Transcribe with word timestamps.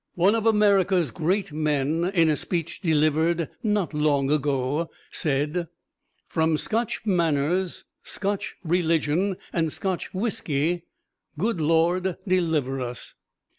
One 0.15 0.33
of 0.33 0.47
America's 0.47 1.11
great 1.11 1.51
men, 1.53 2.05
in 2.15 2.27
a 2.27 2.35
speech 2.35 2.81
delivered 2.81 3.49
not 3.61 3.93
long 3.93 4.31
ago, 4.31 4.89
said, 5.11 5.67
"From 6.27 6.57
Scotch 6.57 7.05
manners, 7.05 7.83
Scotch 8.01 8.55
religion 8.63 9.37
and 9.53 9.71
Scotch 9.71 10.11
whisky, 10.11 10.85
good 11.37 11.61
Lord 11.61 12.15
deliver 12.27 12.81
us!" 12.81 13.13